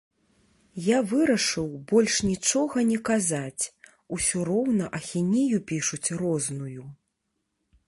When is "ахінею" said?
5.01-5.63